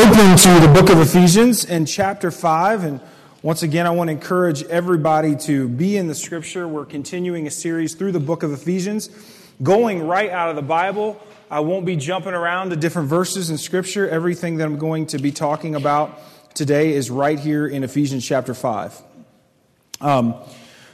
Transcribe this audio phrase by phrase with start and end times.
[0.00, 2.84] open to the book of Ephesians and chapter 5.
[2.84, 3.00] And
[3.42, 6.66] once again, I want to encourage everybody to be in the scripture.
[6.66, 9.10] We're continuing a series through the book of Ephesians,
[9.62, 11.20] going right out of the Bible.
[11.50, 14.08] I won't be jumping around to different verses in scripture.
[14.08, 16.18] Everything that I'm going to be talking about
[16.54, 19.02] today is right here in Ephesians chapter 5.
[20.00, 20.34] Um,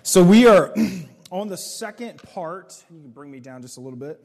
[0.03, 0.75] so we are
[1.31, 2.83] on the second part.
[2.91, 4.21] You can bring me down just a little bit.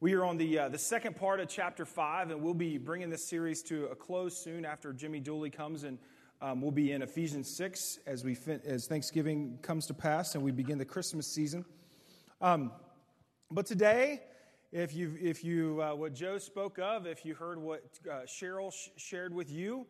[0.00, 3.10] We are on the, uh, the second part of chapter 5, and we'll be bringing
[3.10, 5.98] this series to a close soon after Jimmy Dooley comes, and
[6.42, 10.42] um, we'll be in Ephesians 6 as, we fin- as Thanksgiving comes to pass and
[10.42, 11.64] we begin the Christmas season.
[12.40, 12.72] Um,
[13.52, 14.22] but today,
[14.72, 18.72] if you, if you uh, what Joe spoke of, if you heard what uh, Cheryl
[18.72, 19.86] sh- shared with you,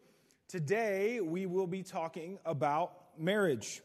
[0.49, 3.81] today we will be talking about marriage.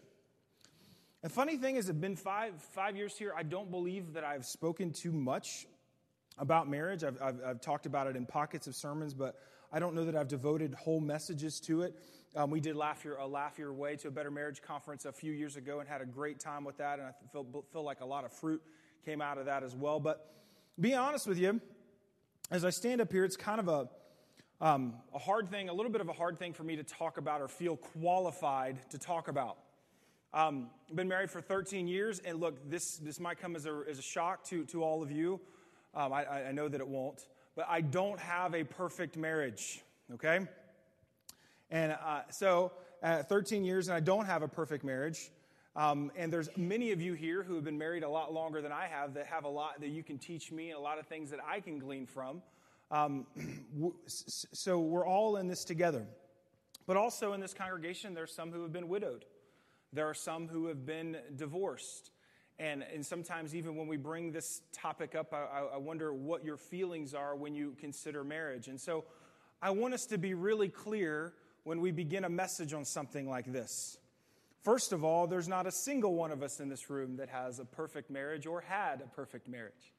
[1.24, 3.34] The funny thing is, it's been five, five years here.
[3.36, 5.66] I don't believe that I've spoken too much
[6.40, 7.04] about marriage.
[7.04, 9.36] I've, I've, I've, talked about it in pockets of sermons, but
[9.72, 11.96] I don't know that I've devoted whole messages to it.
[12.36, 15.12] Um, we did Laugh Your, a Laugh Your Way to a Better Marriage conference a
[15.12, 18.02] few years ago and had a great time with that, and I feel, feel like
[18.02, 18.62] a lot of fruit
[19.06, 20.00] came out of that as well.
[20.00, 20.34] But
[20.80, 21.60] being honest with you,
[22.52, 23.90] as I stand up here, it's kind of a,
[24.62, 27.18] um, a hard thing, a little bit of a hard thing for me to talk
[27.18, 29.58] about or feel qualified to talk about.
[30.34, 33.82] Um, I've been married for 13 years, and look, this, this might come as a,
[33.90, 35.42] as a shock to, to all of you.
[35.94, 39.82] Um, I, I know that it won't, but I don't have a perfect marriage,
[40.14, 40.40] okay?
[41.72, 45.32] And uh, so, uh, 13 years, and I don't have a perfect marriage.
[45.76, 48.72] Um, and there's many of you here who have been married a lot longer than
[48.72, 51.08] I have that have a lot that you can teach me and a lot of
[51.08, 52.42] things that I can glean from.
[52.92, 53.28] Um,
[54.08, 56.06] so we're all in this together.
[56.88, 59.26] But also in this congregation, there's some who have been widowed.
[59.94, 62.12] There are some who have been divorced.
[62.60, 66.58] And, and sometimes, even when we bring this topic up, I, I wonder what your
[66.58, 68.68] feelings are when you consider marriage.
[68.68, 69.06] And so,
[69.62, 73.52] I want us to be really clear when we begin a message on something like
[73.52, 73.98] this.
[74.62, 77.60] First of all, there's not a single one of us in this room that has
[77.60, 79.94] a perfect marriage or had a perfect marriage.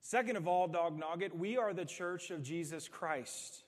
[0.00, 3.64] Second of all, Dog Nugget, we are the church of Jesus Christ.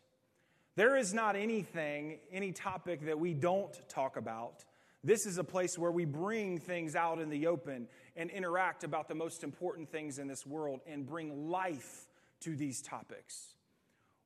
[0.77, 4.65] There is not anything, any topic that we don't talk about.
[5.03, 9.09] This is a place where we bring things out in the open and interact about
[9.09, 12.07] the most important things in this world and bring life
[12.41, 13.55] to these topics.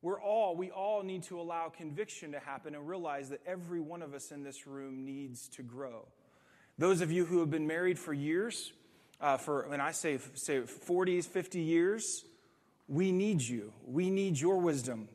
[0.00, 4.02] We're all, we all need to allow conviction to happen and realize that every one
[4.02, 6.08] of us in this room needs to grow.
[6.78, 8.72] Those of you who have been married for years,
[9.20, 12.24] uh, for when I say, say 40s, 50 years,
[12.88, 13.72] we need you.
[13.86, 15.08] We need your wisdom.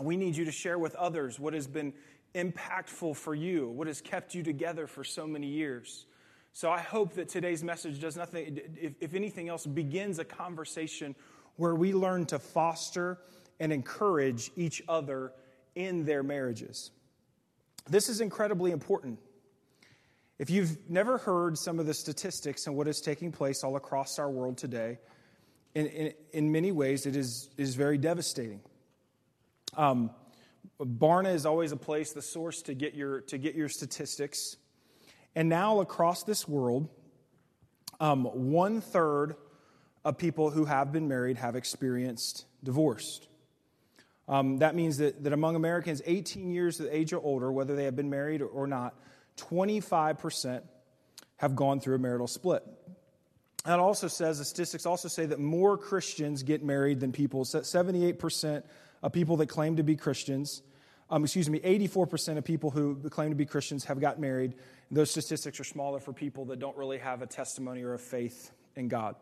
[0.00, 1.94] We need you to share with others what has been
[2.34, 6.06] impactful for you, what has kept you together for so many years.
[6.52, 11.14] So I hope that today's message does nothing, if, if anything else, begins a conversation
[11.56, 13.18] where we learn to foster
[13.58, 15.32] and encourage each other
[15.74, 16.90] in their marriages.
[17.88, 19.18] This is incredibly important.
[20.38, 24.18] If you've never heard some of the statistics and what is taking place all across
[24.18, 24.98] our world today,
[25.74, 28.60] in, in, in many ways it is, is very devastating.
[29.76, 30.10] Um,
[30.80, 34.56] Barna is always a place, the source to get your, to get your statistics.
[35.34, 36.88] And now, across this world,
[38.00, 39.36] um, one third
[40.04, 43.20] of people who have been married have experienced divorce.
[44.28, 47.84] Um, that means that, that among Americans 18 years of age or older, whether they
[47.84, 48.94] have been married or not,
[49.36, 50.62] 25%
[51.36, 52.62] have gone through a marital split.
[53.64, 57.44] That also says, the statistics also say that more Christians get married than people.
[57.44, 58.62] 78%
[59.02, 60.62] of people that claim to be Christians,
[61.12, 64.54] um, excuse me, 84% of people who claim to be Christians have got married.
[64.90, 68.50] Those statistics are smaller for people that don't really have a testimony or a faith
[68.76, 69.14] in God.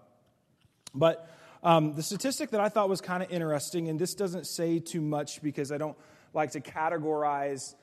[0.95, 1.29] But
[1.65, 5.00] um, the statistic that I thought was kind of interesting, and this doesn't say too
[5.00, 5.97] much because I don't
[6.33, 7.75] like to categorize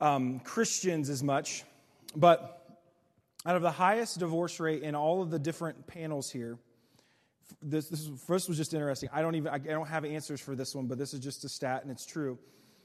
[0.00, 1.62] um, Christians as much,
[2.16, 2.80] but
[3.46, 6.58] out of the highest divorce rate in all of the different panels here,
[7.62, 9.08] this, this first was just interesting.
[9.12, 11.48] I don't even I don't have answers for this one, but this is just a
[11.48, 12.36] stat, and it's true.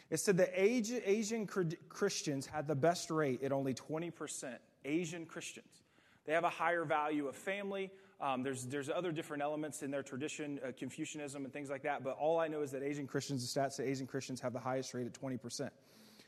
[0.09, 4.55] It said that Asian Christians had the best rate at only 20%.
[4.85, 5.83] Asian Christians.
[6.25, 7.91] They have a higher value of family.
[8.21, 12.03] Um, there's, there's other different elements in their tradition, uh, Confucianism and things like that.
[12.03, 14.59] But all I know is that Asian Christians, the stats say Asian Christians have the
[14.59, 15.69] highest rate at 20%.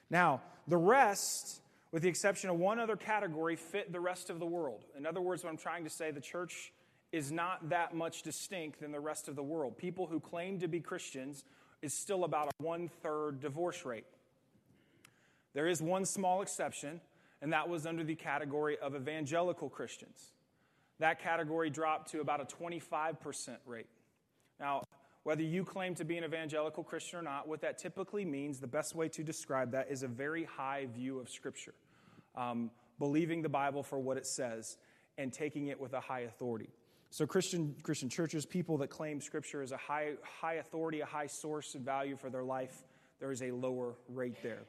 [0.10, 1.62] Now, the rest,
[1.92, 4.84] with the exception of one other category, fit the rest of the world.
[4.98, 6.74] In other words, what I'm trying to say, the church
[7.12, 9.78] is not that much distinct than the rest of the world.
[9.78, 11.46] People who claim to be Christians
[11.82, 14.06] is still about a one third divorce rate.
[15.54, 17.02] There is one small exception,
[17.42, 20.34] and that was under the category of evangelical Christians.
[21.00, 23.88] That category dropped to about a 25% rate.
[24.60, 24.84] Now,
[25.26, 28.68] Whether you claim to be an evangelical Christian or not, what that typically means, the
[28.68, 31.74] best way to describe that is a very high view of Scripture,
[32.36, 32.70] um,
[33.00, 34.78] believing the Bible for what it says
[35.18, 36.70] and taking it with a high authority.
[37.16, 41.28] So, Christian, Christian churches, people that claim Scripture is a high, high authority, a high
[41.28, 42.84] source of value for their life,
[43.22, 44.64] there is a lower rate there.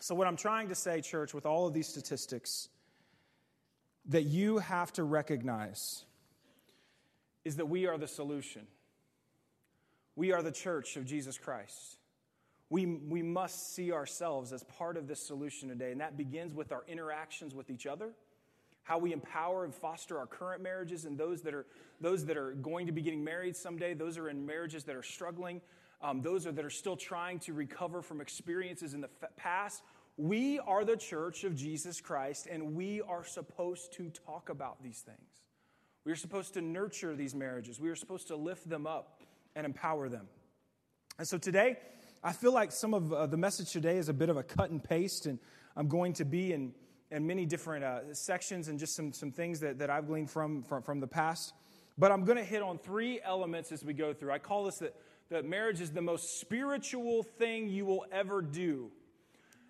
[0.00, 2.68] So, what I'm trying to say, church, with all of these statistics,
[4.06, 6.04] that you have to recognize
[7.44, 8.66] is that we are the solution.
[10.16, 11.96] We are the church of Jesus Christ.
[12.70, 16.72] We, we must see ourselves as part of this solution today, and that begins with
[16.72, 18.14] our interactions with each other,
[18.84, 21.66] how we empower and foster our current marriages and those that are,
[22.00, 25.02] those that are going to be getting married someday, those are in marriages that are
[25.02, 25.60] struggling,
[26.00, 29.82] um, those are, that are still trying to recover from experiences in the f- past.
[30.16, 35.00] We are the church of Jesus Christ, and we are supposed to talk about these
[35.00, 35.18] things.
[36.04, 37.80] We are supposed to nurture these marriages.
[37.80, 39.22] We are supposed to lift them up
[39.54, 40.26] and empower them.
[41.18, 41.76] And so today,
[42.24, 44.70] I feel like some of uh, the message today is a bit of a cut
[44.70, 45.38] and paste, and
[45.76, 46.72] I'm going to be in,
[47.12, 50.62] in many different uh, sections and just some, some things that, that I've gleaned from,
[50.62, 51.52] from, from the past.
[51.98, 54.32] But I'm going to hit on three elements as we go through.
[54.32, 54.96] I call this that,
[55.28, 58.90] that marriage is the most spiritual thing you will ever do.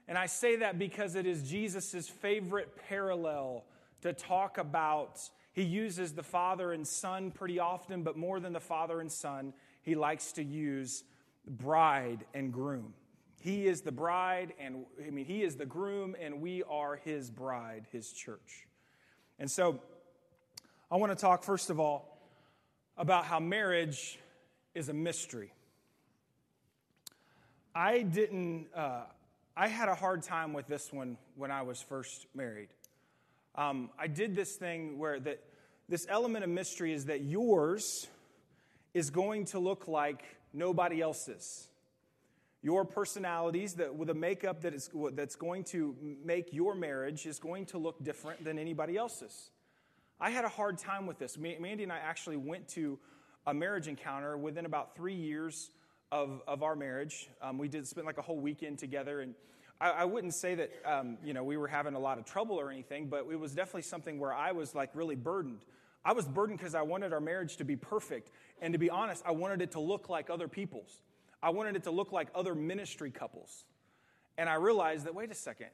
[0.07, 3.65] And I say that because it is Jesus' favorite parallel
[4.03, 5.19] to talk about
[5.53, 9.53] he uses the father and son pretty often, but more than the father and son,
[9.83, 11.05] he likes to use
[11.47, 12.95] bride and groom.
[13.43, 17.29] He is the bride, and I mean, he is the groom, and we are his
[17.29, 18.69] bride, his church.
[19.41, 19.81] And so,
[20.89, 22.21] I want to talk first of all
[22.97, 24.21] about how marriage
[24.77, 25.53] is a mystery.
[27.75, 29.07] I didn't, uh,
[29.57, 32.69] I had a hard time with this one when I was first married.
[33.57, 35.41] Um, I did this thing where that
[35.89, 38.07] this element of mystery is that yours
[38.95, 40.23] is going to look like
[40.53, 41.69] nobody else's.
[42.63, 47.41] Your personalities, that with a makeup that is, that's going to make your marriage is
[47.41, 49.51] going to look different than anybody else's.
[50.21, 51.37] I had a hard time with this.
[51.37, 53.01] Mandy and I actually went to
[53.47, 55.71] a marriage encounter within about three years
[56.13, 57.29] of, of our marriage.
[57.41, 59.35] Um, we did spend like a whole weekend together, and
[59.81, 62.61] I, I wouldn't say that um, you know we were having a lot of trouble
[62.61, 65.65] or anything, but it was definitely something where I was like really burdened.
[66.05, 68.31] I was burdened because I wanted our marriage to be perfect,
[68.61, 71.03] and to be honest, I wanted it to look like other people's.
[71.43, 73.65] I wanted it to look like other ministry couples,
[74.39, 75.69] and I realized that wait a second,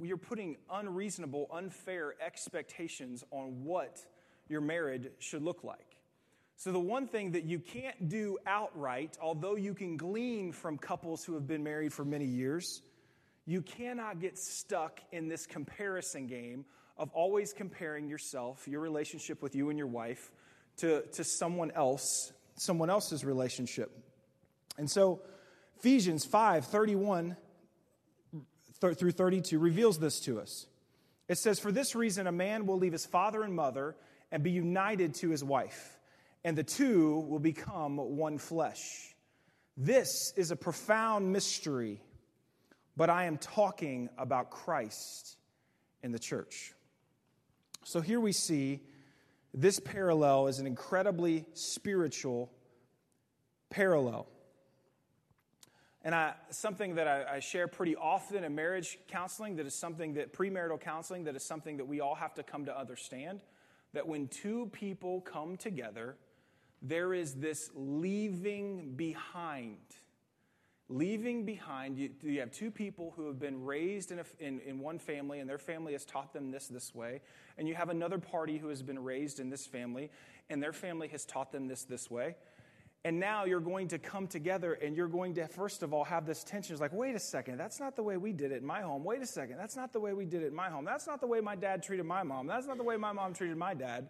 [0.00, 3.98] you're putting unreasonable, unfair expectations on what
[4.48, 5.96] your marriage should look like.
[6.56, 11.24] So, the one thing that you can't do outright, although you can glean from couples
[11.24, 12.82] who have been married for many years,
[13.46, 16.64] you cannot get stuck in this comparison game
[16.96, 20.30] of always comparing yourself, your relationship with you and your wife,
[20.76, 23.90] to, to someone else, someone else's relationship.
[24.78, 25.22] And so
[25.78, 27.36] Ephesians 5 31
[28.80, 30.66] th- through 32 reveals this to us.
[31.28, 33.96] It says, For this reason, a man will leave his father and mother
[34.30, 35.98] and be united to his wife,
[36.44, 39.14] and the two will become one flesh.
[39.76, 42.00] This is a profound mystery
[42.96, 45.36] but I am talking about Christ
[46.02, 46.72] in the church.
[47.84, 48.80] So here we see
[49.54, 52.50] this parallel is an incredibly spiritual
[53.70, 54.26] parallel.
[56.04, 60.14] And I, something that I, I, share pretty often in marriage counseling, that is something
[60.14, 63.40] that premarital counseling, that is something that we all have to come to understand
[63.92, 66.16] that when two people come together,
[66.80, 69.78] there is this leaving behind
[70.92, 74.78] leaving behind, you, you, have two people who have been raised in, a, in, in
[74.78, 77.20] one family, and their family has taught them this this way.
[77.56, 80.10] And you have another party who has been raised in this family,
[80.50, 82.36] and their family has taught them this this way.
[83.04, 86.24] And now you're going to come together and you're going to, first of all, have
[86.24, 86.72] this tension.
[86.72, 89.02] It's like, wait a second, that's not the way we did it in my home.
[89.02, 90.84] Wait a second, that's not the way we did it in my home.
[90.84, 92.46] That's not the way my dad treated my mom.
[92.46, 94.08] That's not the way my mom treated my dad.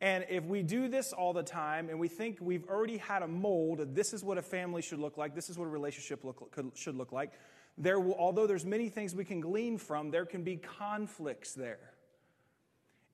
[0.00, 3.28] And if we do this all the time and we think we've already had a
[3.28, 6.52] mold, this is what a family should look like, this is what a relationship look,
[6.74, 7.32] should look like,
[7.78, 11.78] there will, although there's many things we can glean from, there can be conflicts there.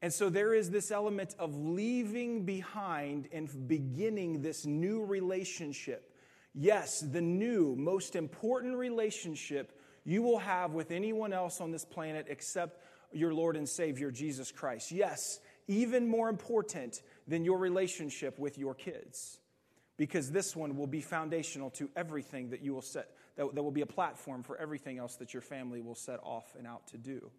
[0.02, 6.11] And so there is this element of leaving behind and beginning this new relationship.
[6.54, 12.26] Yes, the new, most important relationship you will have with anyone else on this planet
[12.28, 12.82] except
[13.12, 14.90] your Lord and Savior, Jesus Christ.
[14.90, 19.38] Yes, even more important than your relationship with your kids.
[19.97, 23.71] Because this one will be foundational to everything that you will set, that, that will
[23.71, 26.99] be a platform for everything else that your family will set off and out to
[26.99, 27.30] do.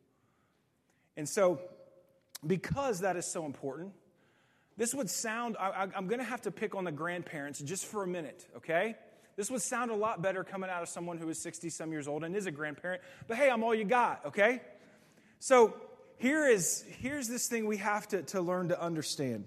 [1.18, 1.60] And so,
[2.46, 3.94] because that is so important,
[4.76, 8.04] This would sound, I, am going to have to pick on the grandparents just for
[8.04, 8.96] a minute, okay?
[9.36, 12.08] This would sound a lot better coming out of someone who is 60 some years
[12.08, 14.62] old and is a grandparent, but hey, I'm all you got, okay?
[15.40, 15.76] So
[16.18, 19.46] here is, here's this thing we have to, to learn to understand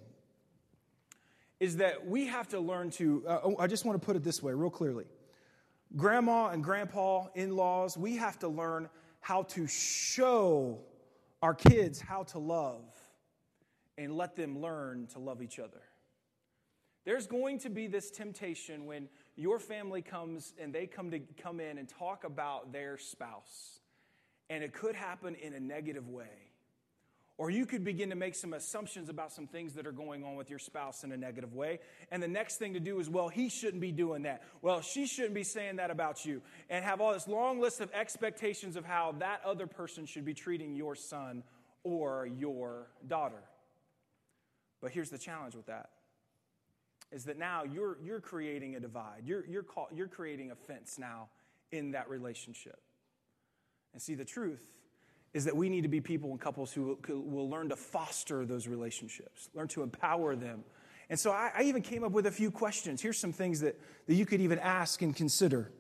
[1.59, 4.23] is that we have to learn to, uh, oh, I just want to put it
[4.23, 5.07] this way, real clearly.
[5.97, 8.89] Grandma and grandpa, in laws, we have to learn
[9.21, 10.81] how to show
[11.43, 12.85] our kids how to love
[13.99, 15.83] and let them learn to love each other.
[17.05, 21.61] There's going to be this temptation when your family comes and they come to come
[21.61, 23.81] in and talk about their spouse.
[24.51, 26.46] And it could happen in a negative way.
[27.39, 30.37] Or you could begin to make some assumptions about some things that are going on
[30.37, 31.81] with your spouse in a negative way.
[32.11, 34.43] And the next thing to do is, well, he shouldn't be doing that.
[34.63, 36.41] Well, she shouldn't be saying that about you.
[36.71, 40.33] And have all this long list of expectations of how that other person should be
[40.33, 41.43] treating your son
[41.83, 43.43] or your daughter.
[44.81, 45.91] But here's the challenge with that
[47.13, 49.23] is that now you're, you're creating a divide.
[49.25, 51.29] You're, you're, call, you're creating a fence now
[51.71, 52.81] in that relationship.
[53.93, 54.69] And see, the truth
[55.37, 58.67] is that we need to be people and couples who will learn to foster those
[58.67, 60.65] relationships, learn to empower them.
[61.11, 63.03] And so I, I even came up with a few questions.
[63.03, 65.71] Here's some things that, that you could even ask and consider.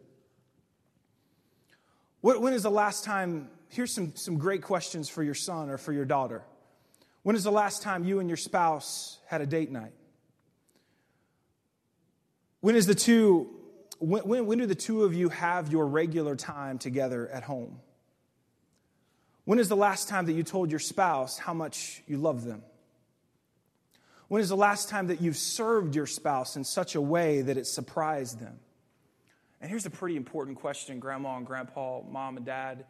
[2.21, 3.49] When is the last time?
[3.71, 6.43] Here's some, some great questions for your son or for your daughter.
[7.23, 9.95] When is the last time you and your spouse had a date night?
[12.61, 13.49] When is the two,
[14.01, 17.81] when, when, when do the two of you have your regular time together at home?
[19.47, 22.63] When is the last time that you told your spouse how much you love them?
[24.27, 27.57] When is the last time that you've served your spouse in such a way that
[27.57, 28.59] it surprised them?
[29.61, 32.87] And here's a pretty important question, Grandma and Grandpa, Mom and Dad,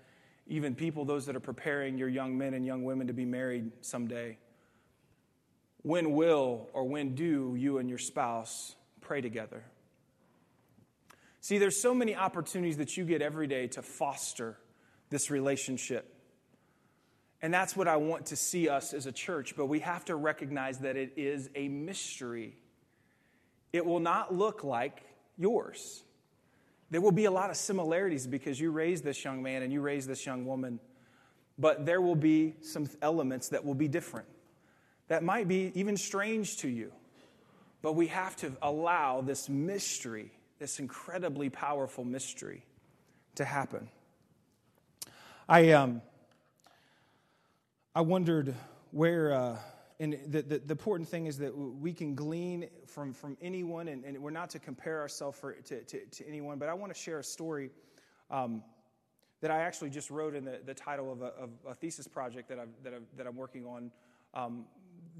[0.47, 3.71] even people, those that are preparing your young men and young women to be married
[3.83, 4.39] someday.
[5.83, 9.63] When will or when do you and your spouse pray together?
[11.43, 14.57] See, there's so many opportunities that you get every day to foster
[15.11, 16.16] this relationship.
[17.47, 20.17] And that's what I want to see us as a church, but we have to
[20.17, 22.57] recognize that it is a mystery.
[23.73, 25.05] It will not look like
[25.38, 26.03] yours.
[26.91, 29.81] There will be a lot of similarities because you raised this young man and you
[29.81, 30.81] raised this young woman,
[31.57, 34.26] but there will be some elements that will be different.
[35.07, 36.91] That might be even strange to you,
[37.81, 42.65] but we have to allow this mystery, this incredibly powerful mystery,
[43.37, 43.88] to happen.
[45.49, 46.03] I, um,
[47.97, 48.55] I wondered
[48.91, 49.57] where, uh,
[49.99, 54.05] and the, the, the, important thing is that we can glean from, from anyone, and,
[54.05, 57.00] and we're not to compare ourselves for, to, to, to, anyone, but I want to
[57.00, 57.71] share a story
[58.31, 58.62] um,
[59.41, 62.50] that I actually just wrote in the, the title of a, of a thesis project
[62.50, 63.91] that, I've, that, I've, that I'm working on
[64.35, 64.67] um,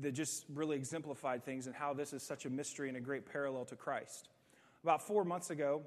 [0.02, 3.25] that just really exemplified things and how this is such a mystery and a great
[3.25, 4.28] parallel to Christ.
[4.83, 5.80] About four months ago,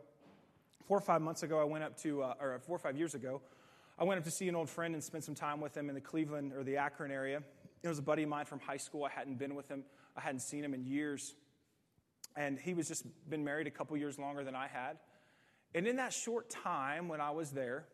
[0.88, 3.14] four or five months ago, I went up to, uh, or four or five years
[3.14, 3.42] ago,
[4.00, 5.96] I went up to see an old friend and spent some time with him in
[5.96, 7.44] the Cleveland or the Akron area.
[7.84, 9.04] It was a buddy of mine from high school.
[9.04, 9.84] I hadn't been with him,
[10.16, 11.36] I hadn't seen him in years.
[12.38, 15.00] And he was just been married a couple years longer than I had.
[15.76, 17.86] And in that short time when I was there,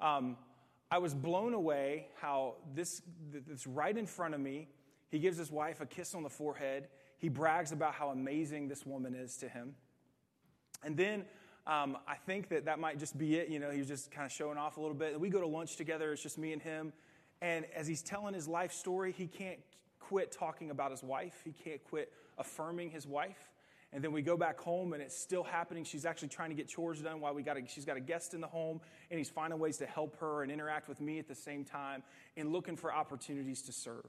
[0.00, 0.38] um,
[0.90, 4.68] I was blown away how this, this right in front of me,
[5.10, 6.88] he gives his wife a kiss on the forehead.
[7.18, 9.74] He brags about how amazing this woman is to him.
[10.82, 11.26] And then
[11.66, 13.48] um, I think that that might just be it.
[13.48, 15.12] You know, he was just kind of showing off a little bit.
[15.12, 16.12] And we go to lunch together.
[16.12, 16.92] It's just me and him.
[17.40, 19.58] And as he's telling his life story, he can't
[20.00, 21.40] quit talking about his wife.
[21.44, 23.50] He can't quit affirming his wife.
[23.92, 25.84] And then we go back home and it's still happening.
[25.84, 28.32] She's actually trying to get chores done while we got a, she's got a guest
[28.32, 28.80] in the home.
[29.10, 32.02] And he's finding ways to help her and interact with me at the same time
[32.36, 34.08] and looking for opportunities to serve.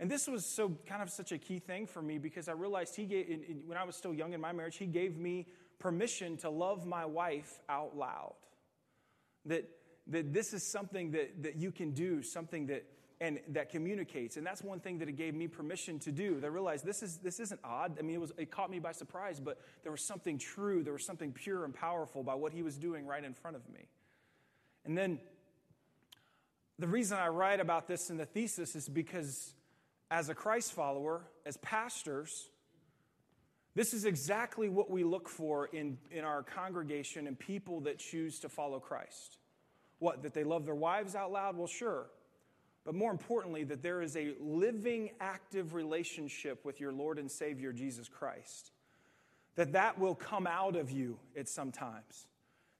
[0.00, 2.96] And this was so kind of such a key thing for me because I realized
[2.96, 5.46] he gave, when I was still young in my marriage, he gave me
[5.82, 8.34] permission to love my wife out loud.
[9.46, 9.68] That,
[10.06, 12.84] that this is something that, that you can do, something that,
[13.20, 14.36] and that communicates.
[14.36, 16.38] And that's one thing that it gave me permission to do.
[16.38, 17.98] That I realized this, is, this isn't odd.
[17.98, 20.92] I mean, it, was, it caught me by surprise, but there was something true, there
[20.92, 23.88] was something pure and powerful by what he was doing right in front of me.
[24.84, 25.18] And then
[26.78, 29.52] the reason I write about this in the thesis is because
[30.12, 32.48] as a Christ follower, as pastors,
[33.74, 38.38] this is exactly what we look for in, in our congregation and people that choose
[38.40, 39.38] to follow Christ.
[39.98, 41.56] What, that they love their wives out loud?
[41.56, 42.06] Well, sure.
[42.84, 47.72] But more importantly, that there is a living, active relationship with your Lord and Savior,
[47.72, 48.72] Jesus Christ.
[49.54, 52.26] That that will come out of you at some times.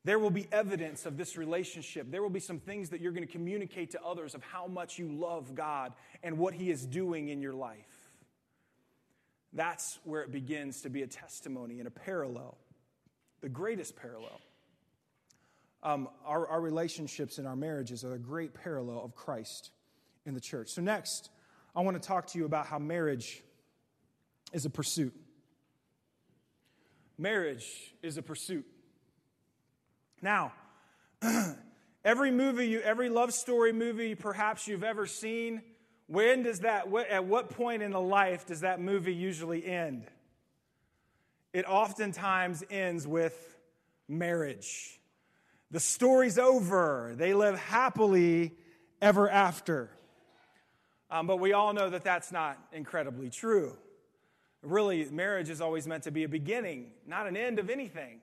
[0.04, 2.10] There will be evidence of this relationship.
[2.10, 4.98] There will be some things that you're going to communicate to others of how much
[4.98, 5.92] you love God
[6.24, 8.01] and what He is doing in your life.
[9.52, 12.56] That's where it begins to be a testimony and a parallel,
[13.40, 14.40] the greatest parallel.
[15.82, 19.70] Um, our, our relationships and our marriages are a great parallel of Christ
[20.24, 20.70] in the church.
[20.70, 21.30] So, next,
[21.74, 23.42] I want to talk to you about how marriage
[24.52, 25.14] is a pursuit.
[27.18, 28.64] Marriage is a pursuit.
[30.20, 30.52] Now,
[32.04, 35.62] every movie, you, every love story movie perhaps you've ever seen,
[36.12, 40.04] when does that, at what point in the life does that movie usually end?
[41.54, 43.56] It oftentimes ends with
[44.08, 45.00] marriage.
[45.70, 47.14] The story's over.
[47.16, 48.52] They live happily
[49.00, 49.88] ever after.
[51.10, 53.74] Um, but we all know that that's not incredibly true.
[54.62, 58.20] Really, marriage is always meant to be a beginning, not an end of anything.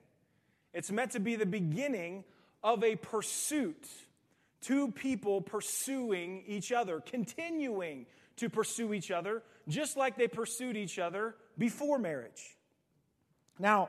[0.72, 2.22] It's meant to be the beginning
[2.62, 3.84] of a pursuit.
[4.60, 10.98] Two people pursuing each other, continuing to pursue each other, just like they pursued each
[10.98, 12.56] other before marriage.
[13.58, 13.88] Now,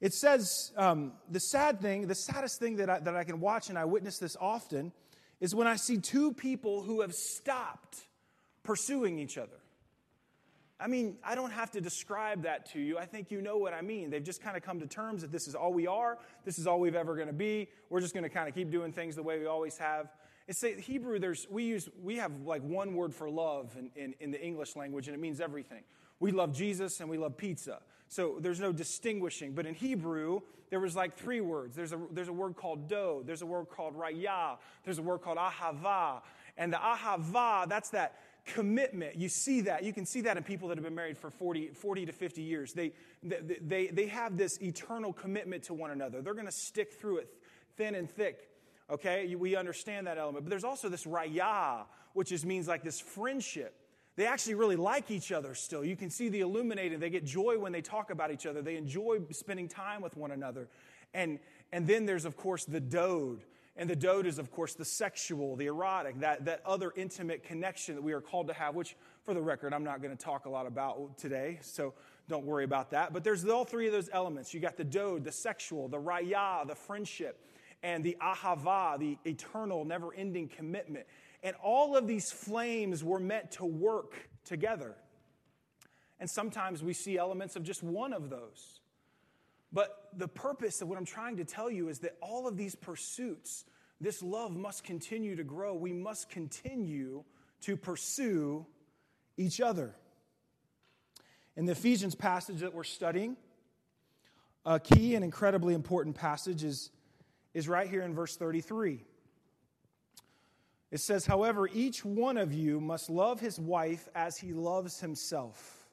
[0.00, 3.70] it says um, the sad thing, the saddest thing that I, that I can watch,
[3.70, 4.92] and I witness this often,
[5.40, 7.98] is when I see two people who have stopped
[8.62, 9.58] pursuing each other.
[10.78, 12.98] I mean, I don't have to describe that to you.
[12.98, 14.10] I think you know what I mean.
[14.10, 16.66] They've just kind of come to terms that this is all we are, this is
[16.66, 17.68] all we've ever going to be.
[17.88, 20.12] We're just going to kind of keep doing things the way we always have.
[20.48, 24.14] It's say Hebrew, there's we use we have like one word for love in, in,
[24.20, 25.82] in the English language, and it means everything.
[26.20, 27.80] We love Jesus and we love pizza.
[28.08, 29.52] So there's no distinguishing.
[29.52, 30.40] But in Hebrew,
[30.70, 31.76] there was like three words.
[31.76, 35.18] There's a, there's a word called do, there's a word called raya, there's a word
[35.18, 36.22] called ahava.
[36.56, 38.14] And the ahava, that's that
[38.46, 39.16] commitment.
[39.16, 39.82] You see that.
[39.82, 42.42] You can see that in people that have been married for 40, 40 to 50
[42.42, 42.72] years.
[42.72, 46.22] They, they, they, they have this eternal commitment to one another.
[46.22, 47.28] They're going to stick through it
[47.76, 48.48] thin and thick.
[48.90, 49.34] Okay?
[49.34, 50.44] We understand that element.
[50.44, 51.84] But there's also this raya,
[52.14, 53.74] which is, means like this friendship.
[54.14, 55.84] They actually really like each other still.
[55.84, 57.00] You can see the illuminated.
[57.00, 58.62] They get joy when they talk about each other.
[58.62, 60.68] They enjoy spending time with one another.
[61.12, 61.38] And,
[61.72, 63.42] and then there's, of course, the dode.
[63.78, 67.94] And the dode is, of course, the sexual, the erotic, that, that other intimate connection
[67.94, 70.46] that we are called to have, which, for the record, I'm not going to talk
[70.46, 71.92] a lot about today, so
[72.26, 73.12] don't worry about that.
[73.12, 74.54] But there's all three of those elements.
[74.54, 77.44] You got the dode, the sexual, the raya, the friendship,
[77.82, 81.06] and the ahava, the eternal, never ending commitment.
[81.42, 84.94] And all of these flames were meant to work together.
[86.18, 88.80] And sometimes we see elements of just one of those.
[89.72, 92.74] But the purpose of what I'm trying to tell you is that all of these
[92.74, 93.64] pursuits,
[94.00, 95.74] this love must continue to grow.
[95.74, 97.24] We must continue
[97.62, 98.66] to pursue
[99.36, 99.94] each other.
[101.56, 103.36] In the Ephesians passage that we're studying,
[104.66, 106.90] a key and incredibly important passage is,
[107.54, 109.02] is right here in verse 33.
[110.90, 115.88] It says, However, each one of you must love his wife as he loves himself,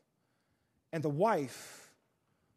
[0.92, 1.92] and the wife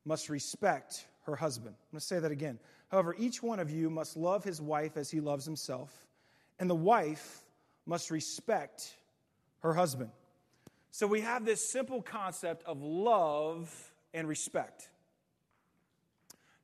[0.05, 1.75] must respect her husband.
[1.77, 2.59] I'm going to say that again.
[2.89, 5.93] However, each one of you must love his wife as he loves himself,
[6.59, 7.43] and the wife
[7.85, 8.97] must respect
[9.61, 10.11] her husband.
[10.91, 14.89] So we have this simple concept of love and respect.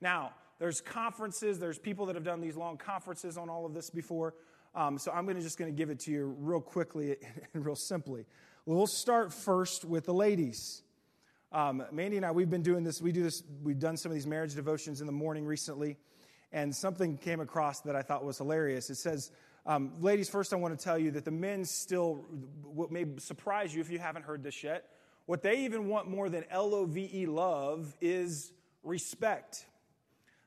[0.01, 3.91] Now, there's conferences, there's people that have done these long conferences on all of this
[3.91, 4.35] before.
[4.75, 7.17] Um, so I'm going to just going to give it to you real quickly
[7.55, 8.25] and real simply.
[8.65, 10.83] We'll start first with the ladies.
[11.51, 13.03] Um, Mandy and I, we've been doing this.
[13.03, 13.43] We do this.
[13.63, 15.99] We've done some of these marriage devotions in the morning recently,
[16.53, 18.91] and something came across that I thought was hilarious.
[18.91, 19.31] It says,
[19.65, 22.25] um, "Ladies, first, I want to tell you that the men still,
[22.63, 24.89] what may surprise you if you haven't heard this yet,
[25.27, 29.67] what they even want more than L O V E love is respect.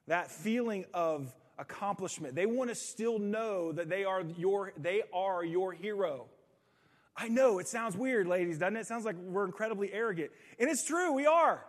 [0.08, 2.36] That feeling of accomplishment.
[2.36, 6.26] They want to still know that they are your, they are your hero.
[7.15, 8.82] I know it sounds weird, ladies, doesn't it?
[8.82, 10.32] It sounds like we're incredibly arrogant.
[10.60, 11.63] And it's true, we are.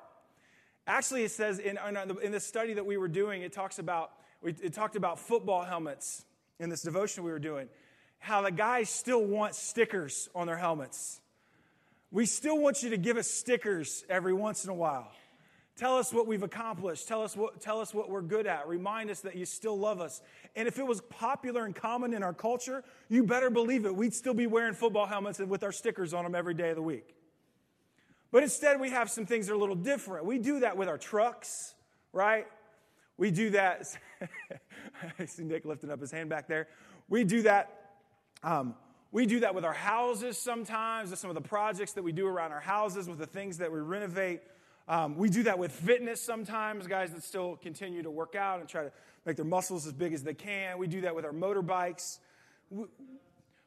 [0.89, 1.79] Actually, it says in,
[2.23, 4.11] in the study that we were doing, it talks about,
[4.47, 6.25] it talked about football helmets
[6.59, 7.69] in this devotion we were doing,
[8.19, 11.21] how the guys still want stickers on their helmets.
[12.11, 15.11] We still want you to give us stickers every once in a while.
[15.77, 17.07] Tell us what we've accomplished.
[17.07, 18.67] Tell us what, tell us what we're good at.
[18.67, 20.23] Remind us that you still love us.
[20.55, 23.95] And if it was popular and common in our culture, you better believe it.
[23.95, 26.83] We'd still be wearing football helmets with our stickers on them every day of the
[26.83, 27.15] week.
[28.33, 30.25] But instead, we have some things that are a little different.
[30.25, 31.75] We do that with our trucks,
[32.13, 32.47] right?
[33.19, 33.97] We do that.
[35.19, 36.69] I see Nick lifting up his hand back there.
[37.09, 37.93] We do that.
[38.43, 38.75] Um,
[39.13, 42.27] we do that with our houses sometimes, with some of the projects that we do
[42.27, 44.41] around our houses, with the things that we renovate.
[44.89, 48.69] Um, we do that with fitness sometimes, guys that still continue to work out and
[48.69, 48.93] try to
[49.25, 50.79] make their muscles as big as they can.
[50.79, 52.19] We do that with our motorbikes.
[52.71, 52.85] We,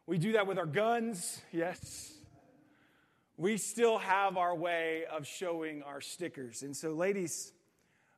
[0.05, 2.13] we do that with our guns, yes.
[3.37, 6.63] we still have our way of showing our stickers.
[6.63, 7.53] And so, ladies,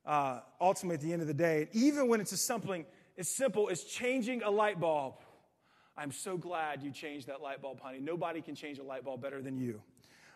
[0.06, 2.86] uh, ultimately at the end of the day, even when it's a something
[3.18, 5.16] as simple as changing a light bulb,
[5.98, 8.00] I'm so glad you changed that light bulb, honey.
[8.00, 9.82] Nobody can change a light bulb better than you.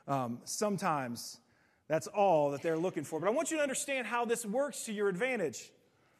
[0.07, 1.39] Um, sometimes
[1.87, 3.19] that's all that they're looking for.
[3.19, 5.71] But I want you to understand how this works to your advantage.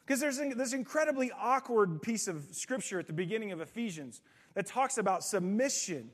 [0.05, 4.21] Because there's this incredibly awkward piece of scripture at the beginning of Ephesians
[4.53, 6.12] that talks about submission.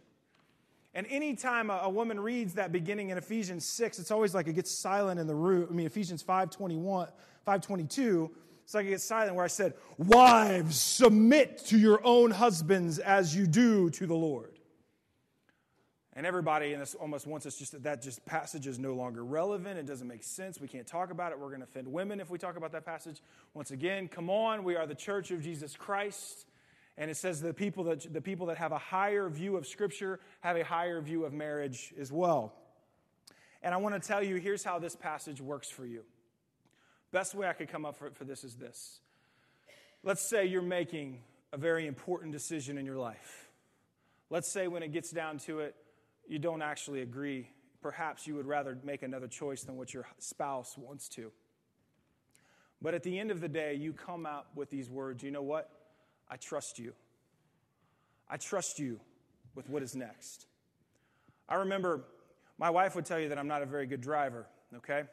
[0.93, 4.54] And anytime a, a woman reads that beginning in Ephesians 6, it's always like it
[4.54, 5.67] gets silent in the room.
[5.69, 7.08] I mean, Ephesians 521,
[7.45, 8.30] 522,
[8.63, 13.36] it's like it gets silent where I said, Wives, submit to your own husbands as
[13.36, 14.60] you do to the Lord.
[16.13, 19.23] And everybody in this almost wants us just that that just passage is no longer
[19.23, 19.80] relevant.
[19.80, 20.60] It doesn't make sense.
[20.60, 21.39] We can't talk about it.
[21.39, 23.21] We're going to offend women if we talk about that passage.
[23.54, 24.65] Once again, come on.
[24.65, 26.45] We are the church of Jesus Christ.
[27.02, 30.20] And it says the people that, the people that have a higher view of Scripture
[30.42, 32.54] have a higher view of marriage as well.
[33.64, 36.04] And I want to tell you here's how this passage works for you.
[37.12, 39.00] Best way I could come up for, for this is this.
[40.04, 43.50] Let's say you're making a very important decision in your life.
[44.30, 45.76] Let's say when it gets down to it,
[46.28, 47.50] you don't actually agree.
[47.82, 51.32] Perhaps you would rather make another choice than what your spouse wants to.
[52.80, 55.42] But at the end of the day, you come out with these words you know
[55.42, 55.68] what?
[56.32, 56.94] I trust you.
[58.30, 59.02] I trust you
[59.54, 60.46] with what is next.
[61.50, 62.06] I remember
[62.58, 65.04] my wife would tell you that I'm not a very good driver, okay?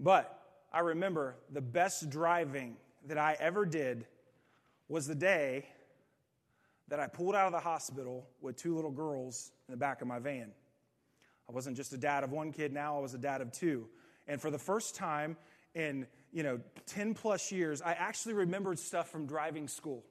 [0.00, 0.40] But
[0.72, 2.76] I remember the best driving
[3.06, 4.06] that I ever did
[4.88, 5.66] was the day
[6.88, 10.08] that I pulled out of the hospital with two little girls in the back of
[10.08, 10.52] my van.
[11.48, 13.86] I wasn't just a dad of one kid, now I was a dad of two.
[14.26, 15.36] And for the first time
[15.74, 20.04] in, you know, 10 plus years, I actually remembered stuff from driving school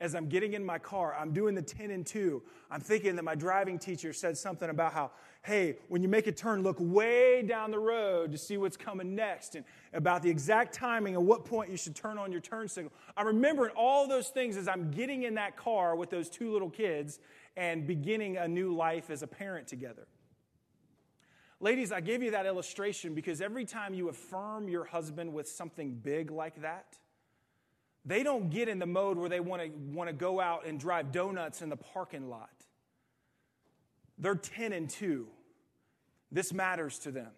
[0.00, 2.42] as I'm getting in my car, I'm doing the 10 and 2.
[2.70, 6.32] I'm thinking that my driving teacher said something about how, hey, when you make a
[6.32, 10.74] turn, look way down the road to see what's coming next and about the exact
[10.74, 12.92] timing and what point you should turn on your turn signal.
[13.16, 16.70] I'm remembering all those things as I'm getting in that car with those two little
[16.70, 17.20] kids
[17.56, 20.08] and beginning a new life as a parent together.
[21.60, 25.94] Ladies, I gave you that illustration because every time you affirm your husband with something
[25.94, 26.98] big like that,
[28.04, 30.78] they don't get in the mode where they want to want to go out and
[30.78, 32.50] drive donuts in the parking lot.
[34.18, 35.26] They're 10 and 2.
[36.30, 37.30] This matters to them.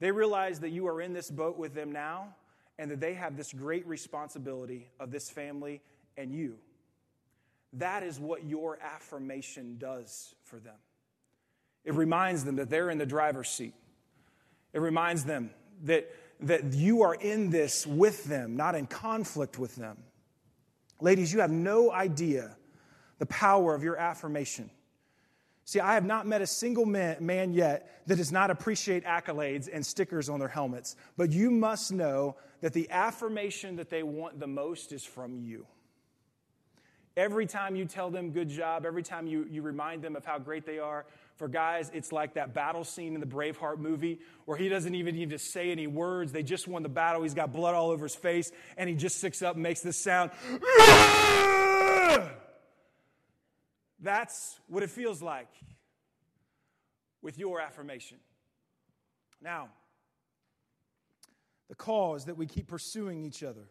[0.00, 2.34] They realize that you are in this boat with them now
[2.78, 5.80] and that they have this great responsibility of this family
[6.16, 6.56] and you.
[7.74, 10.76] That is what your affirmation does for them.
[11.84, 13.74] It reminds them that they're in the driver's seat.
[14.72, 15.50] It reminds them
[15.84, 19.98] that that you are in this with them, not in conflict with them.
[21.00, 22.56] Ladies, you have no idea
[23.18, 24.70] the power of your affirmation.
[25.64, 29.68] See, I have not met a single man, man, yet that does not appreciate accolades
[29.70, 30.96] and stickers on their helmets.
[31.16, 35.66] But you must know that the affirmation that they want the most is from you.
[37.18, 40.38] Every time you tell them good job, every time you, you remind them of how
[40.38, 41.04] great they are,
[41.38, 45.14] for guys, it's like that battle scene in the Braveheart movie where he doesn't even
[45.14, 46.32] need to say any words.
[46.32, 47.22] They just won the battle.
[47.22, 49.96] He's got blood all over his face, and he just sticks up and makes this
[49.96, 50.32] sound.
[54.00, 55.48] That's what it feels like
[57.22, 58.18] with your affirmation.
[59.40, 59.68] Now,
[61.68, 63.68] the cause that we keep pursuing each other,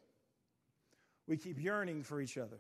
[1.28, 2.60] we keep yearning for each other.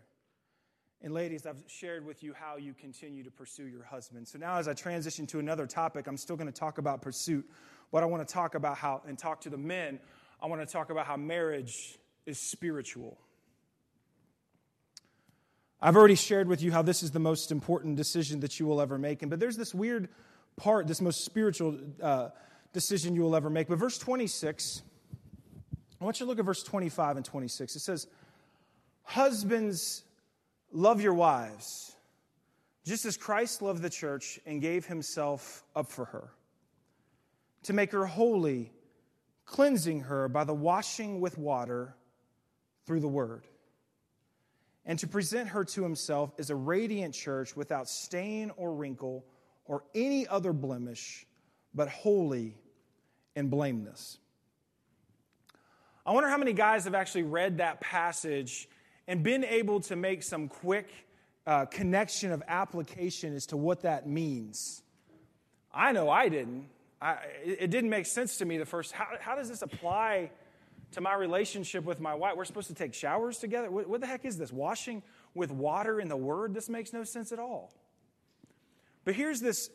[1.01, 4.27] And ladies, I've shared with you how you continue to pursue your husband.
[4.27, 7.47] So now, as I transition to another topic, I'm still going to talk about pursuit,
[7.91, 9.99] but I want to talk about how, and talk to the men,
[10.41, 13.17] I want to talk about how marriage is spiritual.
[15.79, 18.81] I've already shared with you how this is the most important decision that you will
[18.81, 19.21] ever make.
[19.21, 20.09] And, but there's this weird
[20.55, 22.29] part, this most spiritual uh,
[22.73, 23.67] decision you will ever make.
[23.67, 24.81] But verse 26,
[26.01, 27.75] I want you to look at verse 25 and 26.
[27.75, 28.07] It says,
[29.03, 30.03] Husbands,
[30.71, 31.95] Love your wives,
[32.85, 36.29] just as Christ loved the church and gave himself up for her,
[37.63, 38.71] to make her holy,
[39.45, 41.95] cleansing her by the washing with water
[42.85, 43.45] through the word,
[44.85, 49.25] and to present her to himself as a radiant church without stain or wrinkle
[49.65, 51.25] or any other blemish,
[51.73, 52.55] but holy
[53.35, 54.17] and blameless.
[56.05, 58.69] I wonder how many guys have actually read that passage
[59.07, 60.89] and been able to make some quick
[61.45, 64.83] uh, connection of application as to what that means.
[65.73, 66.67] I know I didn't.
[67.01, 68.91] I, it didn't make sense to me the first.
[68.91, 70.31] How, how does this apply
[70.91, 72.35] to my relationship with my wife?
[72.35, 73.69] We're supposed to take showers together?
[73.69, 74.51] What, what the heck is this?
[74.51, 76.53] Washing with water in the Word?
[76.53, 77.71] This makes no sense at all.
[79.05, 79.69] But here's this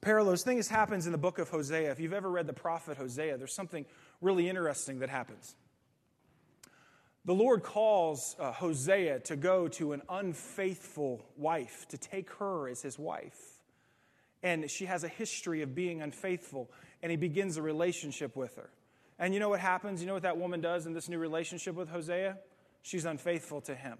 [0.00, 0.42] parallels.
[0.42, 1.90] Thing this happens in the book of Hosea.
[1.90, 3.86] If you've ever read the prophet Hosea, there's something
[4.20, 5.54] really interesting that happens.
[7.26, 12.82] The Lord calls uh, Hosea to go to an unfaithful wife, to take her as
[12.82, 13.38] his wife.
[14.42, 16.70] And she has a history of being unfaithful,
[17.02, 18.68] and he begins a relationship with her.
[19.18, 20.02] And you know what happens?
[20.02, 22.36] You know what that woman does in this new relationship with Hosea?
[22.82, 23.98] She's unfaithful to him.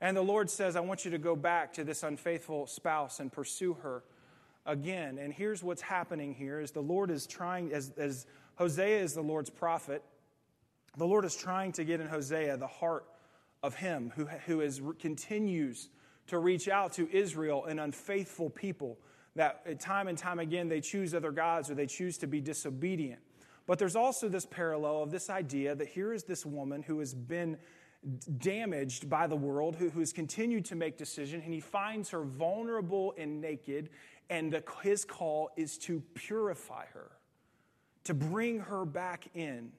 [0.00, 3.32] And the Lord says, I want you to go back to this unfaithful spouse and
[3.32, 4.04] pursue her
[4.66, 5.18] again.
[5.18, 9.22] And here's what's happening here is the Lord is trying, as, as Hosea is the
[9.22, 10.04] Lord's prophet,
[10.96, 13.06] the Lord is trying to get in Hosea the heart
[13.62, 15.88] of him who, who is, continues
[16.26, 18.98] to reach out to Israel, an unfaithful people
[19.36, 22.40] that uh, time and time again they choose other gods or they choose to be
[22.40, 23.20] disobedient.
[23.66, 27.14] But there's also this parallel of this idea that here is this woman who has
[27.14, 27.56] been
[28.38, 33.14] damaged by the world, who, has continued to make decisions, and he finds her vulnerable
[33.16, 33.88] and naked,
[34.28, 37.12] and the, his call is to purify her,
[38.04, 39.72] to bring her back in,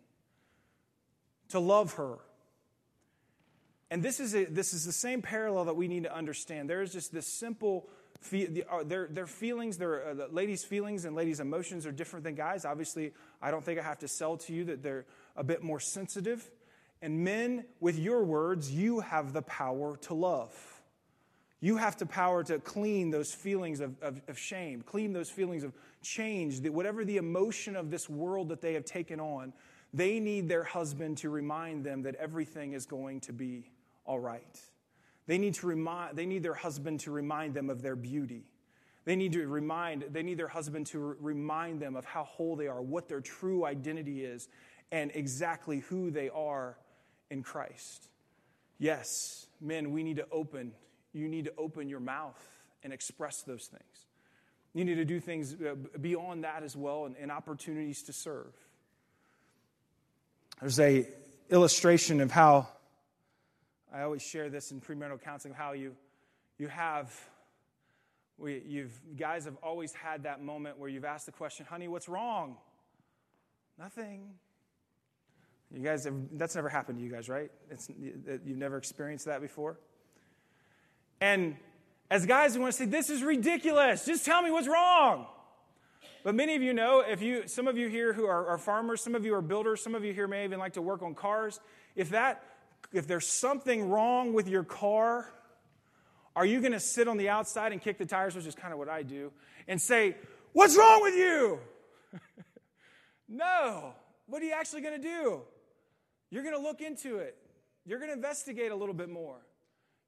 [1.49, 2.17] to love her.
[3.91, 6.69] And this is, a, this is the same parallel that we need to understand.
[6.69, 7.87] There is just this simple
[8.33, 12.65] uh, their, their feelings, their uh, ladies' feelings and ladies' emotions are different than guys.
[12.65, 15.05] Obviously, I don't think I have to sell to you that they're
[15.35, 16.49] a bit more sensitive.
[17.01, 20.53] And men, with your words, you have the power to love.
[21.59, 25.63] You have the power to clean those feelings of, of, of shame, clean those feelings
[25.63, 29.53] of change, that whatever the emotion of this world that they have taken on,
[29.95, 33.71] they need their husband to remind them that everything is going to be
[34.05, 34.59] all right.
[35.25, 38.43] They need, to remind, they need their husband to remind them of their beauty.
[39.05, 42.67] They need to remind, they need their husband to remind them of how whole they
[42.67, 44.49] are, what their true identity is,
[44.91, 46.77] and exactly who they are
[47.31, 48.09] in Christ.
[48.77, 50.73] Yes, men, we need to open.
[51.13, 52.43] You need to open your mouth
[52.83, 54.07] and express those things.
[54.73, 58.53] You need to do things uh, beyond that as well and, and opportunities to serve.
[60.61, 61.07] There's a
[61.49, 62.67] illustration of how
[63.93, 65.95] I always share this in premarital counseling how you,
[66.57, 67.13] you have,
[68.37, 72.09] we, you've, guys have always had that moment where you've asked the question, honey, what's
[72.09, 72.57] wrong?
[73.79, 74.33] Nothing.
[75.73, 77.51] You guys have, that's never happened to you guys, right?
[77.71, 79.79] It's, you've never experienced that before?
[81.21, 81.55] And
[82.09, 84.05] as guys, we want to say, this is ridiculous.
[84.05, 85.25] Just tell me what's wrong.
[86.25, 88.99] But many of you know, if you, some of you here who are, are farmers,
[89.03, 91.13] some of you are builders, some of you here may even like to work on
[91.13, 91.59] cars.
[91.95, 92.43] If that
[92.91, 95.29] if there's something wrong with your car,
[96.35, 98.73] are you going to sit on the outside and kick the tires, which is kind
[98.73, 99.31] of what I do,
[99.67, 100.15] and say,
[100.53, 101.59] What's wrong with you?
[103.29, 103.93] no.
[104.25, 105.41] What are you actually going to do?
[106.31, 107.37] You're going to look into it.
[107.85, 109.37] You're going to investigate a little bit more.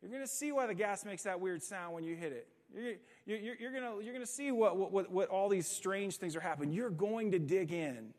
[0.01, 2.47] You're going to see why the gas makes that weird sound when you hit it.
[2.77, 6.39] You're, you're, you're going you're to see what, what, what all these strange things are
[6.39, 6.71] happening.
[6.71, 8.13] You're going to dig in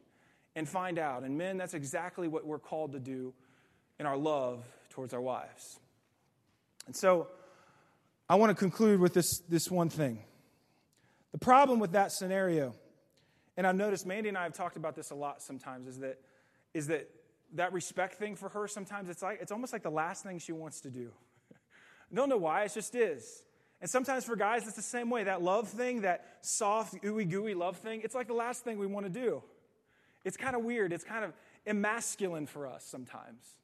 [0.57, 1.23] and find out.
[1.23, 3.33] And men, that's exactly what we're called to do
[3.99, 5.79] in our love towards our wives.
[6.87, 7.29] And so
[8.29, 10.25] I want to conclude with this, this one thing.
[11.33, 12.75] The problem with that scenario,
[13.57, 16.19] and I've noticed Mandy and I have talked about this a lot sometimes, is that,
[16.75, 17.09] is that
[17.55, 20.53] that respect thing for her sometimes it's like it's almost like the last thing she
[20.53, 21.11] wants to do.
[21.53, 23.43] I don't know why, it just is.
[23.81, 25.25] And sometimes for guys, it's the same way.
[25.25, 28.87] That love thing, that soft, ooey gooey love thing, it's like the last thing we
[28.87, 29.43] want to do.
[30.25, 30.93] It's kind of weird.
[30.93, 31.33] It's kind of
[31.67, 33.57] emasculine for us sometimes.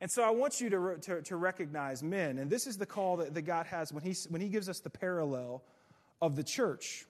[0.00, 3.16] And so I want you to, to, to, recognize men, and this is the call
[3.16, 5.64] that, that God has when he, when he gives us the parallel
[6.22, 7.04] of the church.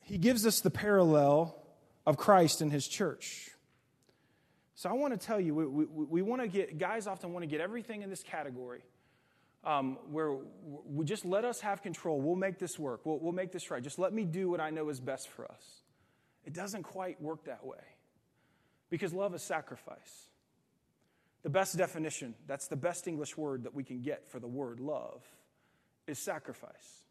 [0.00, 1.54] He gives us the parallel
[2.06, 3.50] of Christ and his church.
[4.74, 7.42] So I want to tell you, we, we, we want to get, guys often want
[7.42, 8.80] to get everything in this category
[9.64, 10.36] um, where
[10.86, 12.20] we just let us have control.
[12.20, 13.04] We'll make this work.
[13.04, 13.82] We'll, we'll make this right.
[13.82, 15.82] Just let me do what I know is best for us.
[16.44, 17.76] It doesn't quite work that way
[18.90, 20.28] because love is sacrifice.
[21.42, 24.80] The best definition, that's the best English word that we can get for the word
[24.80, 25.22] love,
[26.06, 27.02] is sacrifice.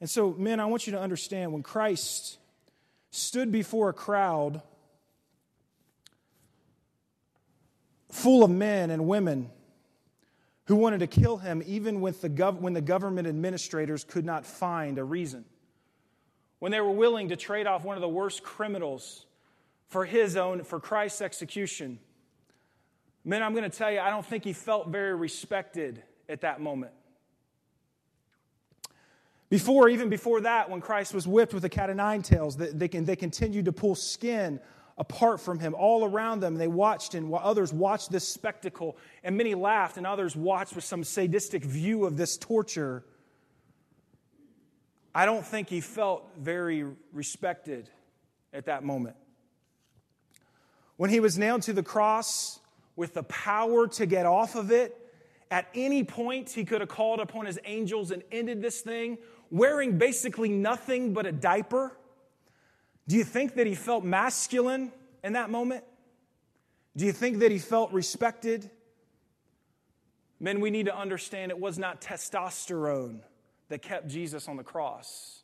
[0.00, 2.38] And so, men, I want you to understand when Christ
[3.10, 4.62] stood before a crowd
[8.10, 9.50] full of men and women
[10.68, 14.98] who wanted to kill him, even the gov- when the government administrators could not find
[14.98, 15.46] a reason.
[16.58, 19.24] When they were willing to trade off one of the worst criminals
[19.88, 21.98] for his own, for Christ's execution.
[23.24, 26.60] Man, I'm going to tell you, I don't think he felt very respected at that
[26.60, 26.92] moment.
[29.48, 32.88] Before, even before that, when Christ was whipped with a cat of nine tails, they,
[32.88, 34.60] can, they continued to pull skin
[34.98, 36.56] apart from him all around them.
[36.56, 40.84] They watched, and while others watched this spectacle, and many laughed, and others watched with
[40.84, 43.04] some sadistic view of this torture.
[45.14, 47.88] I don't think he felt very respected
[48.52, 49.16] at that moment.
[50.96, 52.58] When he was nailed to the cross
[52.96, 54.96] with the power to get off of it,
[55.50, 59.18] at any point he could have called upon his angels and ended this thing
[59.50, 61.96] wearing basically nothing but a diaper.
[63.08, 64.92] Do you think that he felt masculine
[65.24, 65.82] in that moment?
[66.96, 68.70] Do you think that he felt respected?
[70.38, 73.20] Men, we need to understand it was not testosterone
[73.68, 75.42] that kept Jesus on the cross,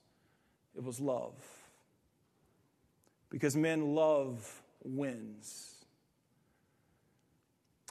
[0.76, 1.34] it was love.
[3.30, 5.74] Because men, love wins.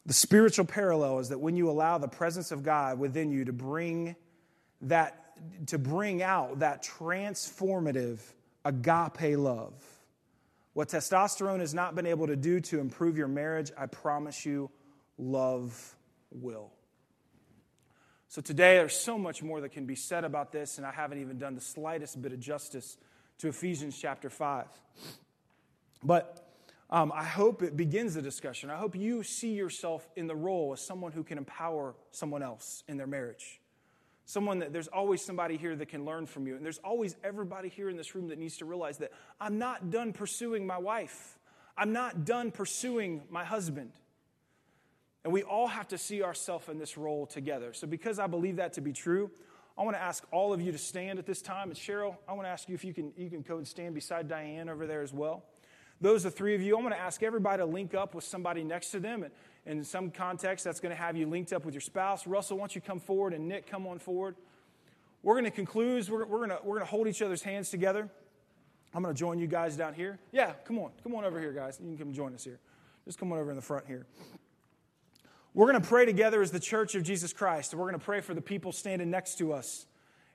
[0.05, 3.53] The spiritual parallel is that when you allow the presence of God within you to
[3.53, 4.15] bring
[4.81, 5.19] that
[5.67, 8.19] to bring out that transformative
[8.65, 9.73] agape love.
[10.73, 14.71] What testosterone has not been able to do to improve your marriage, I promise you,
[15.17, 15.95] love
[16.31, 16.71] will.
[18.27, 21.21] So today, there's so much more that can be said about this, and I haven't
[21.21, 22.97] even done the slightest bit of justice
[23.37, 24.65] to Ephesians chapter 5.
[26.03, 26.43] But
[26.89, 28.71] um, I hope it begins the discussion.
[28.71, 32.83] I hope you see yourself in the role as someone who can empower someone else
[32.87, 33.59] in their marriage.
[34.25, 36.55] Someone that there's always somebody here that can learn from you.
[36.55, 39.89] And there's always everybody here in this room that needs to realize that I'm not
[39.89, 41.37] done pursuing my wife.
[41.77, 43.91] I'm not done pursuing my husband.
[45.23, 47.73] And we all have to see ourselves in this role together.
[47.73, 49.31] So, because I believe that to be true,
[49.77, 51.69] I want to ask all of you to stand at this time.
[51.69, 53.95] And Cheryl, I want to ask you if you can, you can go and stand
[53.95, 55.45] beside Diane over there as well.
[56.01, 56.77] Those are three of you.
[56.77, 59.23] I want to ask everybody to link up with somebody next to them.
[59.23, 59.31] And
[59.65, 62.27] in some context, that's going to have you linked up with your spouse.
[62.27, 63.33] Russell, why don't you come forward?
[63.33, 64.35] And Nick, come on forward.
[65.21, 66.09] We're going to conclude.
[66.09, 68.09] We're, we're, going to, we're going to hold each other's hands together.
[68.93, 70.19] I'm going to join you guys down here.
[70.31, 70.91] Yeah, come on.
[71.01, 71.79] Come on over here, guys.
[71.81, 72.59] You can come join us here.
[73.05, 74.05] Just come on over in the front here.
[75.53, 77.73] We're going to pray together as the church of Jesus Christ.
[77.73, 79.85] We're going to pray for the people standing next to us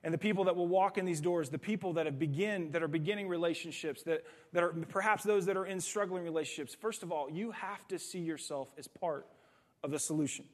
[0.03, 2.81] and the people that will walk in these doors, the people that have begin that
[2.81, 6.73] are beginning relationships, that, that are perhaps those that are in struggling relationships.
[6.73, 9.27] First of all, you have to see yourself as part
[9.83, 10.45] of the solution.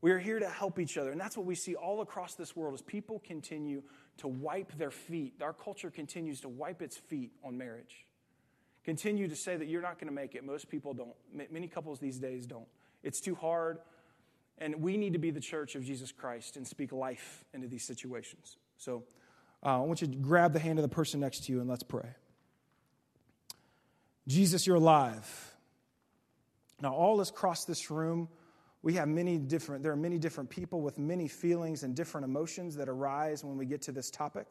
[0.00, 1.10] We are here to help each other.
[1.10, 3.82] And that's what we see all across this world as people continue
[4.18, 5.34] to wipe their feet.
[5.42, 8.06] Our culture continues to wipe its feet on marriage.
[8.84, 10.44] Continue to say that you're not going to make it.
[10.44, 11.50] Most people don't.
[11.50, 12.68] Many couples these days don't.
[13.02, 13.78] It's too hard.
[14.58, 17.84] And we need to be the church of Jesus Christ and speak life into these
[17.84, 18.56] situations.
[18.78, 19.04] So
[19.64, 21.68] uh, I want you to grab the hand of the person next to you and
[21.68, 22.08] let's pray.
[24.26, 25.54] Jesus, you're alive.
[26.80, 28.28] Now, all us across this room,
[28.82, 32.76] we have many different, there are many different people with many feelings and different emotions
[32.76, 34.46] that arise when we get to this topic.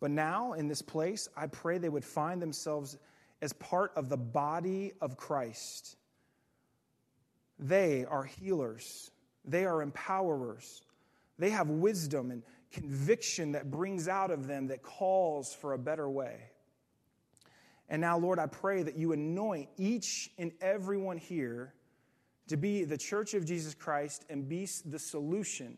[0.00, 2.98] But now, in this place, I pray they would find themselves
[3.42, 5.96] as part of the body of Christ
[7.58, 9.10] they are healers,
[9.44, 10.82] they are empowerers.
[11.38, 12.42] They have wisdom and
[12.72, 16.50] conviction that brings out of them that calls for a better way.
[17.88, 21.74] And now, Lord, I pray that you anoint each and everyone here
[22.48, 25.76] to be the church of Jesus Christ and be the solution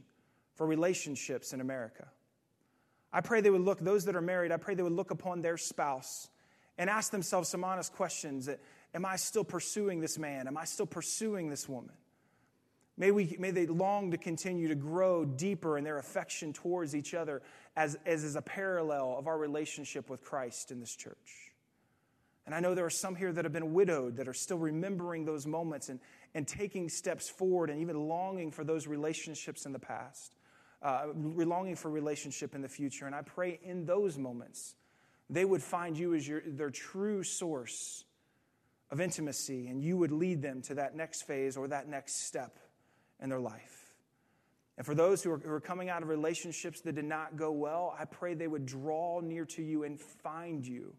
[0.54, 2.06] for relationships in America.
[3.12, 5.42] I pray they would look, those that are married, I pray they would look upon
[5.42, 6.28] their spouse
[6.76, 8.60] and ask themselves some honest questions that
[8.94, 10.46] Am I still pursuing this man?
[10.46, 11.94] Am I still pursuing this woman?
[12.96, 17.14] May, we, may they long to continue to grow deeper in their affection towards each
[17.14, 17.42] other
[17.76, 21.52] as, as is a parallel of our relationship with Christ in this church.
[22.44, 25.26] And I know there are some here that have been widowed that are still remembering
[25.26, 26.00] those moments and,
[26.34, 30.34] and taking steps forward and even longing for those relationships in the past,
[30.82, 33.06] uh, longing for relationship in the future.
[33.06, 34.74] And I pray in those moments
[35.30, 38.04] they would find you as your, their true source
[38.90, 42.58] of intimacy, and you would lead them to that next phase or that next step
[43.20, 43.94] in their life.
[44.76, 47.50] And for those who are, who are, coming out of relationships that did not go
[47.50, 50.94] well, I pray they would draw near to you and find you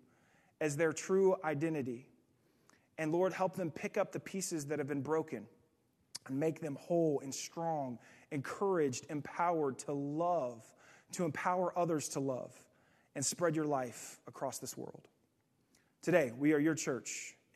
[0.60, 2.10] as their true identity.
[2.98, 5.48] And Lord, help them pick up the pieces that have been broken
[6.28, 7.98] and make them whole and strong,
[8.32, 10.62] encouraged, empowered to love,
[11.14, 12.52] to empower others to love,
[13.16, 15.08] and spread your life across this world.
[16.02, 17.36] Today, we are your church.